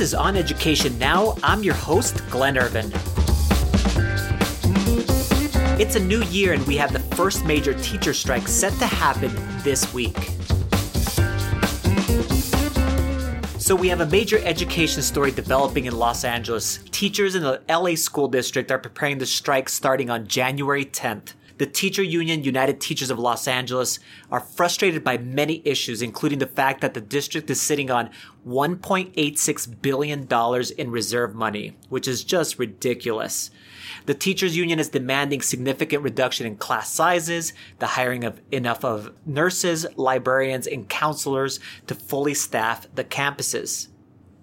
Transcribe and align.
This 0.00 0.12
is 0.12 0.14
On 0.14 0.34
Education 0.34 0.98
Now. 0.98 1.36
I'm 1.42 1.62
your 1.62 1.74
host, 1.74 2.26
Glenn 2.30 2.56
Irvin. 2.56 2.90
It's 5.78 5.94
a 5.94 6.00
new 6.00 6.24
year, 6.24 6.54
and 6.54 6.66
we 6.66 6.78
have 6.78 6.94
the 6.94 7.00
first 7.16 7.44
major 7.44 7.74
teacher 7.74 8.14
strike 8.14 8.48
set 8.48 8.72
to 8.78 8.86
happen 8.86 9.30
this 9.62 9.92
week. 9.92 10.16
So, 13.58 13.76
we 13.76 13.88
have 13.88 14.00
a 14.00 14.06
major 14.06 14.38
education 14.38 15.02
story 15.02 15.32
developing 15.32 15.84
in 15.84 15.94
Los 15.94 16.24
Angeles. 16.24 16.78
Teachers 16.90 17.34
in 17.34 17.42
the 17.42 17.60
LA 17.68 17.94
school 17.94 18.26
district 18.26 18.70
are 18.70 18.78
preparing 18.78 19.18
to 19.18 19.26
strike 19.26 19.68
starting 19.68 20.08
on 20.08 20.26
January 20.26 20.86
10th. 20.86 21.34
The 21.60 21.66
teacher 21.66 22.02
union, 22.02 22.42
United 22.42 22.80
Teachers 22.80 23.10
of 23.10 23.18
Los 23.18 23.46
Angeles, 23.46 23.98
are 24.30 24.40
frustrated 24.40 25.04
by 25.04 25.18
many 25.18 25.60
issues, 25.66 26.00
including 26.00 26.38
the 26.38 26.46
fact 26.46 26.80
that 26.80 26.94
the 26.94 27.02
district 27.02 27.50
is 27.50 27.60
sitting 27.60 27.90
on 27.90 28.08
$1.86 28.48 29.82
billion 29.82 30.26
in 30.78 30.90
reserve 30.90 31.34
money, 31.34 31.76
which 31.90 32.08
is 32.08 32.24
just 32.24 32.58
ridiculous. 32.58 33.50
The 34.06 34.14
teachers 34.14 34.56
union 34.56 34.78
is 34.78 34.88
demanding 34.88 35.42
significant 35.42 36.02
reduction 36.02 36.46
in 36.46 36.56
class 36.56 36.90
sizes, 36.90 37.52
the 37.78 37.88
hiring 37.88 38.24
of 38.24 38.40
enough 38.50 38.82
of 38.82 39.12
nurses, 39.26 39.84
librarians, 39.96 40.66
and 40.66 40.88
counselors 40.88 41.60
to 41.88 41.94
fully 41.94 42.32
staff 42.32 42.86
the 42.94 43.04
campuses. 43.04 43.88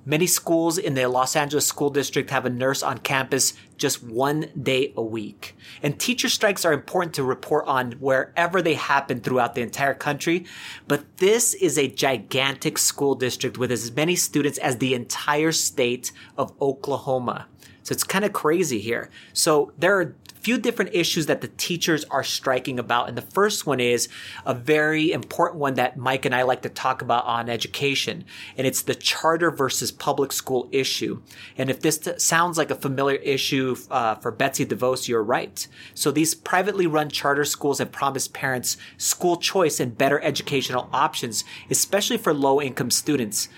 Many 0.07 0.25
schools 0.25 0.77
in 0.77 0.93
the 0.93 1.05
Los 1.09 1.35
Angeles 1.35 1.67
School 1.67 1.89
District 1.89 2.29
have 2.29 2.45
a 2.45 2.49
nurse 2.49 2.81
on 2.81 2.99
campus 2.99 3.55
just 3.75 4.01
one 4.01 4.45
day 4.57 4.93
a 4.95 5.01
week. 5.01 5.53
And 5.83 5.99
teacher 5.99 6.29
strikes 6.29 6.63
are 6.63 6.71
important 6.71 7.13
to 7.15 7.23
report 7.23 7.67
on 7.67 7.91
wherever 7.99 8.61
they 8.61 8.75
happen 8.75 9.19
throughout 9.19 9.53
the 9.53 9.63
entire 9.63 9.93
country. 9.93 10.45
But 10.87 11.17
this 11.17 11.53
is 11.55 11.77
a 11.77 11.89
gigantic 11.89 12.77
school 12.77 13.15
district 13.15 13.57
with 13.57 13.69
as 13.69 13.93
many 13.93 14.15
students 14.15 14.57
as 14.59 14.77
the 14.77 14.93
entire 14.93 15.51
state 15.51 16.13
of 16.37 16.53
Oklahoma. 16.61 17.47
So 17.83 17.91
it's 17.91 18.05
kind 18.05 18.23
of 18.23 18.31
crazy 18.31 18.79
here. 18.79 19.09
So 19.33 19.73
there 19.77 19.99
are 19.99 20.15
few 20.47 20.57
different 20.57 20.95
issues 20.95 21.25
that 21.25 21.41
the 21.41 21.49
teachers 21.49 22.05
are 22.05 22.23
striking 22.23 22.79
about. 22.79 23.09
And 23.09 23.17
the 23.17 23.21
first 23.21 23.67
one 23.67 23.81
is 23.81 24.07
a 24.45 24.53
very 24.53 25.11
important 25.11 25.59
one 25.59 25.73
that 25.73 25.97
Mike 25.97 26.23
and 26.23 26.33
I 26.33 26.43
like 26.43 26.61
to 26.61 26.69
talk 26.69 27.01
about 27.01 27.25
on 27.25 27.49
education. 27.49 28.23
And 28.57 28.65
it's 28.65 28.81
the 28.81 28.95
charter 28.95 29.51
versus 29.51 29.91
public 29.91 30.31
school 30.31 30.69
issue. 30.71 31.21
And 31.57 31.69
if 31.69 31.81
this 31.81 31.97
t- 31.97 32.17
sounds 32.17 32.57
like 32.57 32.71
a 32.71 32.75
familiar 32.75 33.17
issue 33.17 33.75
uh, 33.91 34.15
for 34.15 34.31
Betsy 34.31 34.65
DeVos, 34.65 35.09
you're 35.09 35.21
right. 35.21 35.67
So 35.93 36.11
these 36.11 36.33
privately 36.33 36.87
run 36.87 37.09
charter 37.09 37.43
schools 37.43 37.79
have 37.79 37.91
promised 37.91 38.31
parents 38.31 38.77
school 38.95 39.35
choice 39.35 39.81
and 39.81 39.97
better 39.97 40.21
educational 40.21 40.87
options, 40.93 41.43
especially 41.69 42.19
for 42.19 42.33
low 42.33 42.61
income 42.61 42.89
students. 42.89 43.49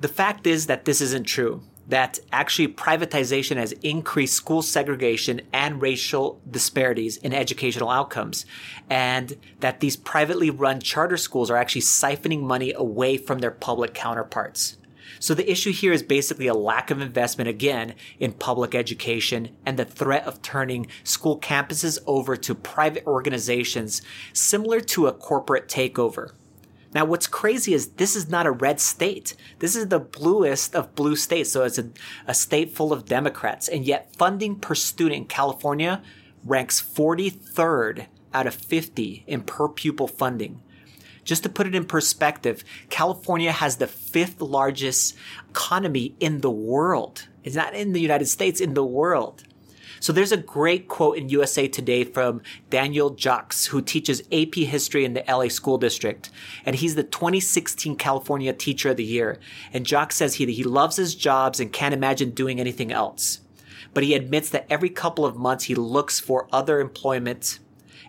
The 0.00 0.08
fact 0.08 0.46
is 0.46 0.66
that 0.66 0.84
this 0.84 1.00
isn't 1.00 1.24
true 1.24 1.62
that 1.88 2.18
actually 2.32 2.68
privatization 2.68 3.56
has 3.56 3.72
increased 3.82 4.34
school 4.34 4.62
segregation 4.62 5.40
and 5.52 5.82
racial 5.82 6.40
disparities 6.50 7.16
in 7.18 7.32
educational 7.32 7.90
outcomes. 7.90 8.46
And 8.88 9.36
that 9.60 9.80
these 9.80 9.96
privately 9.96 10.50
run 10.50 10.80
charter 10.80 11.16
schools 11.16 11.50
are 11.50 11.56
actually 11.56 11.82
siphoning 11.82 12.42
money 12.42 12.72
away 12.72 13.16
from 13.16 13.40
their 13.40 13.50
public 13.50 13.94
counterparts. 13.94 14.76
So 15.20 15.34
the 15.34 15.50
issue 15.50 15.72
here 15.72 15.92
is 15.92 16.02
basically 16.02 16.48
a 16.48 16.54
lack 16.54 16.90
of 16.90 17.00
investment 17.00 17.48
again 17.48 17.94
in 18.18 18.32
public 18.32 18.74
education 18.74 19.50
and 19.64 19.78
the 19.78 19.84
threat 19.84 20.24
of 20.24 20.42
turning 20.42 20.86
school 21.02 21.38
campuses 21.38 21.98
over 22.06 22.36
to 22.36 22.54
private 22.54 23.06
organizations 23.06 24.02
similar 24.32 24.80
to 24.80 25.06
a 25.06 25.12
corporate 25.12 25.68
takeover. 25.68 26.32
Now, 26.94 27.04
what's 27.04 27.26
crazy 27.26 27.74
is 27.74 27.88
this 27.88 28.14
is 28.14 28.30
not 28.30 28.46
a 28.46 28.52
red 28.52 28.80
state. 28.80 29.34
This 29.58 29.74
is 29.74 29.88
the 29.88 29.98
bluest 29.98 30.76
of 30.76 30.94
blue 30.94 31.16
states. 31.16 31.50
So 31.50 31.64
it's 31.64 31.78
a, 31.78 31.90
a 32.26 32.34
state 32.34 32.70
full 32.70 32.92
of 32.92 33.04
Democrats. 33.04 33.68
And 33.68 33.84
yet 33.84 34.14
funding 34.14 34.56
per 34.56 34.76
student 34.76 35.16
in 35.22 35.24
California 35.26 36.02
ranks 36.44 36.80
43rd 36.80 38.06
out 38.32 38.46
of 38.46 38.54
50 38.54 39.24
in 39.26 39.42
per 39.42 39.68
pupil 39.68 40.06
funding. 40.06 40.60
Just 41.24 41.42
to 41.42 41.48
put 41.48 41.66
it 41.66 41.74
in 41.74 41.86
perspective, 41.86 42.62
California 42.90 43.50
has 43.50 43.76
the 43.76 43.86
fifth 43.86 44.40
largest 44.40 45.16
economy 45.50 46.14
in 46.20 46.42
the 46.42 46.50
world. 46.50 47.28
It's 47.42 47.56
not 47.56 47.74
in 47.74 47.92
the 47.92 48.00
United 48.00 48.26
States, 48.26 48.60
in 48.60 48.74
the 48.74 48.84
world. 48.84 49.42
So 50.04 50.12
there's 50.12 50.32
a 50.32 50.36
great 50.36 50.86
quote 50.86 51.16
in 51.16 51.30
USA 51.30 51.66
Today 51.66 52.04
from 52.04 52.42
Daniel 52.68 53.14
Jocz, 53.14 53.68
who 53.68 53.80
teaches 53.80 54.20
AP 54.30 54.54
history 54.56 55.02
in 55.06 55.14
the 55.14 55.24
LA 55.26 55.48
school 55.48 55.78
district. 55.78 56.28
And 56.66 56.76
he's 56.76 56.94
the 56.94 57.04
2016 57.04 57.96
California 57.96 58.52
Teacher 58.52 58.90
of 58.90 58.98
the 58.98 59.04
Year. 59.04 59.38
And 59.72 59.86
Jocz 59.86 60.12
says 60.12 60.34
he, 60.34 60.44
he 60.52 60.62
loves 60.62 60.96
his 60.96 61.14
jobs 61.14 61.58
and 61.58 61.72
can't 61.72 61.94
imagine 61.94 62.32
doing 62.32 62.60
anything 62.60 62.92
else. 62.92 63.40
But 63.94 64.04
he 64.04 64.12
admits 64.12 64.50
that 64.50 64.66
every 64.68 64.90
couple 64.90 65.24
of 65.24 65.36
months 65.36 65.64
he 65.64 65.74
looks 65.74 66.20
for 66.20 66.48
other 66.52 66.80
employment 66.80 67.60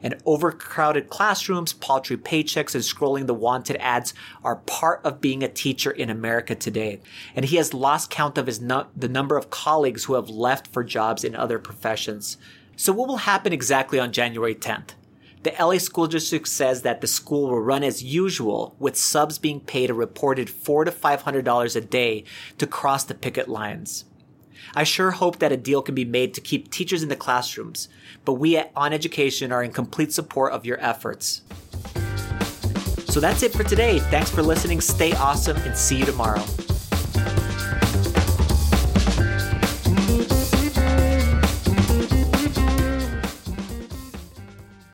and 0.02 0.16
overcrowded 0.26 1.10
classrooms, 1.10 1.74
paltry 1.74 2.18
paychecks, 2.18 2.76
and 2.76 2.84
scrolling 2.84 3.28
the 3.28 3.34
wanted 3.34 3.78
ads 3.78 4.14
are 4.44 4.58
part 4.58 5.02
of 5.04 5.22
being 5.22 5.44
a 5.44 5.48
teacher 5.48 5.92
in 5.92 6.10
America 6.10 6.56
today. 6.56 7.00
And 7.36 7.46
he 7.46 7.58
has 7.58 7.74
lost 7.74 8.10
count 8.10 8.38
of 8.38 8.48
his 8.48 8.62
no- 8.62 8.88
the 8.96 9.10
number 9.10 9.38
of 9.38 9.50
colleagues 9.50 10.06
who 10.06 10.16
have 10.16 10.30
left 10.30 10.68
for 10.68 10.84
jobs 10.84 11.24
in 11.24 11.36
other 11.36 11.60
professions. 11.60 12.38
So 12.76 12.92
what 12.94 13.08
will 13.08 13.18
happen 13.18 13.54
exactly 13.54 14.00
on 14.00 14.12
January 14.12 14.56
10th? 14.56 14.92
The 15.44 15.54
LA 15.64 15.78
School 15.78 16.08
District 16.08 16.48
says 16.48 16.82
that 16.82 17.02
the 17.02 17.08
school 17.08 17.50
will 17.50 17.62
run 17.62 17.84
as 17.84 18.04
usual, 18.04 18.76
with 18.80 18.98
subs 18.98 19.38
being 19.38 19.60
paid 19.60 19.92
a 19.92 19.94
reported 19.94 20.50
four 20.50 20.84
to 20.86 20.92
five 20.92 21.22
hundred 21.22 21.46
dollars 21.46 21.76
a 21.76 21.82
day 21.82 22.24
to 22.58 22.66
cross 22.66 23.04
the 23.04 23.14
picket 23.14 23.48
lines. 23.48 24.06
I 24.74 24.84
sure 24.84 25.12
hope 25.12 25.40
that 25.40 25.52
a 25.52 25.58
deal 25.58 25.82
can 25.82 25.96
be 25.96 26.06
made 26.06 26.34
to 26.34 26.42
keep 26.42 26.72
teachers 26.72 27.04
in 27.04 27.10
the 27.10 27.16
classrooms, 27.16 27.90
but 28.24 28.34
we 28.34 28.58
at 28.58 28.72
On 28.76 28.94
Education 28.94 29.52
are 29.52 29.64
in 29.64 29.72
complete 29.72 30.14
support 30.14 30.54
of 30.54 30.66
your 30.66 30.80
efforts. 30.80 31.42
So 33.08 33.20
that's 33.20 33.44
it 33.44 33.54
for 33.54 33.64
today. 33.64 34.00
Thanks 34.00 34.30
for 34.30 34.42
listening. 34.42 34.82
Stay 34.82 35.14
awesome 35.14 35.58
and 35.58 35.76
see 35.78 36.00
you 36.00 36.06
tomorrow. 36.06 36.44